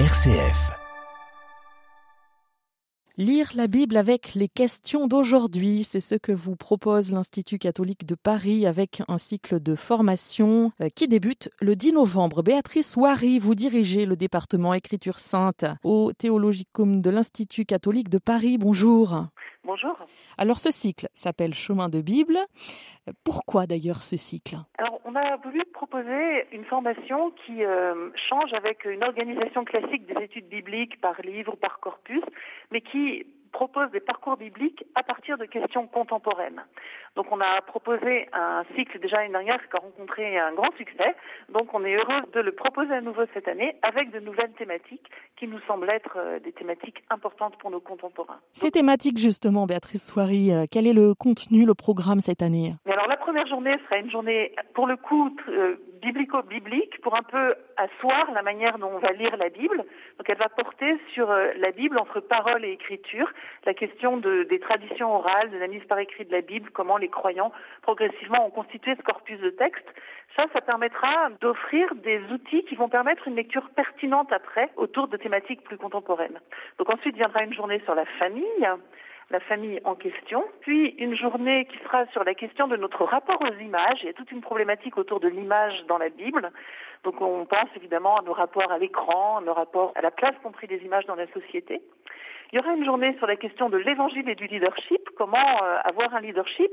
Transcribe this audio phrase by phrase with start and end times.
[0.00, 0.72] RCF.
[3.16, 8.16] Lire la Bible avec les questions d'aujourd'hui, c'est ce que vous propose l'Institut catholique de
[8.16, 12.42] Paris avec un cycle de formation euh, qui débute le 10 novembre.
[12.42, 18.58] Béatrice Wary, vous dirigez le département Écriture sainte au Théologicum de l'Institut catholique de Paris.
[18.58, 19.26] Bonjour.
[19.64, 19.96] Bonjour.
[20.36, 22.36] Alors ce cycle s'appelle Chemin de Bible.
[23.24, 24.56] Pourquoi d'ailleurs ce cycle?
[24.78, 30.22] Alors on a voulu proposer une formation qui euh, change avec une organisation classique des
[30.22, 32.22] études bibliques par livre ou par corpus,
[32.72, 36.62] mais qui propose des parcours bibliques à partir de questions contemporaines.
[37.14, 41.14] Donc on a proposé un cycle déjà l'année dernière qui a rencontré un grand succès.
[41.48, 45.08] Donc on est heureux de le proposer à nouveau cette année avec de nouvelles thématiques
[45.36, 48.40] qui nous semblent être euh, des thématiques importantes pour nos contemporains.
[48.52, 52.74] Ces thématiques justement, Béatrice Soiry, euh, quel est le contenu, le programme cette année?
[52.86, 57.22] Mais alors la première journée sera une journée pour le coup euh, biblico-biblique pour un
[57.22, 59.78] peu asseoir la manière dont on va lire la Bible.
[60.18, 63.30] Donc elle va porter sur la Bible entre parole et écriture,
[63.64, 66.96] la question de, des traditions orales, de la mise par écrit de la Bible, comment
[66.96, 69.88] les croyants progressivement ont constitué ce corpus de textes.
[70.36, 75.16] Ça, ça permettra d'offrir des outils qui vont permettre une lecture pertinente après autour de
[75.16, 76.40] thématiques plus contemporaines.
[76.78, 78.68] Donc ensuite viendra une journée sur la famille,
[79.30, 83.40] la famille en question, puis une journée qui sera sur la question de notre rapport
[83.40, 83.98] aux images.
[84.02, 86.50] Il y a toute une problématique autour de l'image dans la Bible.
[87.04, 90.66] Donc on pense évidemment à nos rapports à l'écran, nos rapports à la place compris
[90.66, 91.82] des images dans la société.
[92.52, 95.78] Il y aura une journée sur la question de l'évangile et du leadership, comment euh,
[95.82, 96.70] avoir un leadership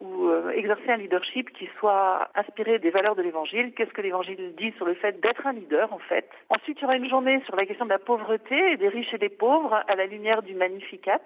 [0.00, 4.54] ou, euh, exercer un leadership qui soit inspiré des valeurs de l'évangile, qu'est-ce que l'évangile
[4.56, 6.30] dit sur le fait d'être un leader en fait?
[6.50, 9.18] Ensuite, il y aura une journée sur la question de la pauvreté, des riches et
[9.18, 11.20] des pauvres à la lumière du Magnificat.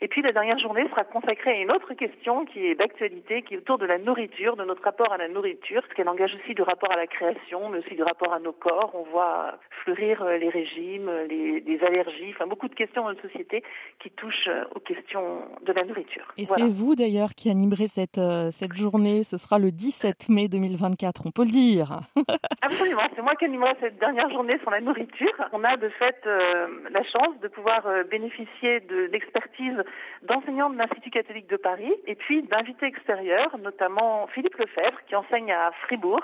[0.00, 3.54] Et puis la dernière journée sera consacrée à une autre question qui est d'actualité, qui
[3.54, 6.54] est autour de la nourriture, de notre rapport à la nourriture, ce qu'elle engage aussi
[6.54, 8.92] du rapport à la création, mais aussi du rapport à nos corps.
[8.94, 13.22] On voit fleurir euh, les régimes, les, les allergies, enfin beaucoup de questions dans notre
[13.22, 13.62] société
[14.00, 16.26] qui touchent euh, aux questions de la nourriture.
[16.36, 16.64] Et voilà.
[16.64, 21.22] c'est vous d'ailleurs qui animerez cette, euh, cette journée, ce sera le 17 mai 2024,
[21.26, 22.00] on peut le dire.
[22.62, 25.32] Absolument, c'est moi qui animerai cette dernière journée sur la nourriture.
[25.52, 29.82] On a de fait euh, la chance de pouvoir euh, bénéficier de l'expertise
[30.22, 35.52] d'enseignants de l'Institut catholique de Paris et puis d'invités extérieurs, notamment Philippe Lefebvre qui enseigne
[35.52, 36.20] à Fribourg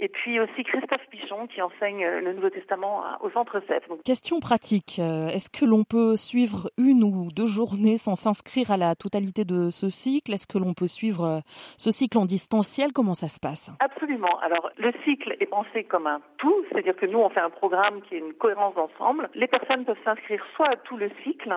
[0.00, 3.84] et puis aussi Christophe Pichon qui enseigne le Nouveau Testament au Centre CEF.
[4.04, 8.76] Question pratique, euh, est-ce que l'on peut suivre une ou deux journées sans s'inscrire à
[8.76, 10.32] la totalité de ce cycle?
[10.32, 11.40] Est-ce que l'on peut suivre euh,
[11.76, 12.92] ce cycle en distanciel?
[12.92, 13.70] Comment ça se passe?
[13.80, 14.38] Absolument.
[14.42, 18.02] Alors le cycle est pensé comme un tout, c'est-à-dire que nous on fait un programme
[18.02, 19.30] qui est une cohérence d'ensemble.
[19.34, 21.54] Les personnes peuvent s'inscrire soit à tout le cycle,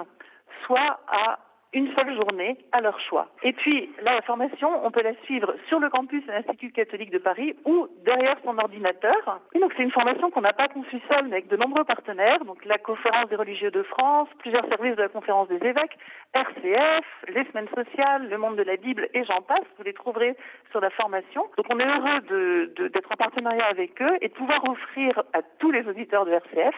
[0.65, 1.39] soit à
[1.73, 3.27] une seule journée à leur choix.
[3.43, 7.17] Et puis, la formation, on peut la suivre sur le campus de l'Institut catholique de
[7.17, 9.41] Paris ou derrière son ordinateur.
[9.53, 12.43] Et donc, c'est une formation qu'on n'a pas conçue seule, mais avec de nombreux partenaires.
[12.45, 15.97] Donc, la Conférence des religieux de France, plusieurs services de la Conférence des évêques,
[16.33, 19.65] RCF, les semaines sociales, le monde de la Bible et j'en passe.
[19.77, 20.35] Vous les trouverez
[20.71, 21.43] sur la formation.
[21.57, 25.23] Donc, on est heureux de, de, d'être en partenariat avec eux et de pouvoir offrir
[25.33, 26.75] à tous les auditeurs de RCF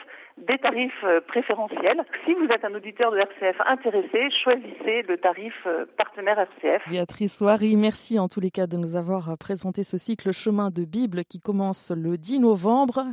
[0.48, 2.04] des tarifs préférentiels.
[2.26, 5.54] Si vous êtes un auditeur de RCF intéressé, choisissez le tarif
[5.98, 6.90] partenaire RCF.
[6.90, 10.84] Béatrice Soary, merci en tous les cas de nous avoir présenté ce cycle Chemin de
[10.86, 13.04] Bible qui commence le 10 novembre.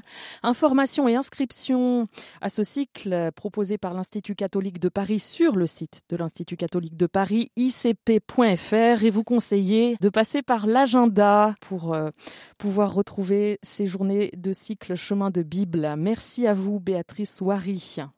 [0.42, 2.06] Information et inscription
[2.40, 6.96] à ce cycle proposé par l'Institut catholique de Paris sur le site de l'Institut catholique
[6.96, 12.10] de Paris, icp.fr et vous conseillez de passer par l'agenda pour euh,
[12.58, 15.94] pouvoir retrouver ces journées de cycle Chemin de Bible.
[15.96, 18.15] Merci à vous Béatrice Soary.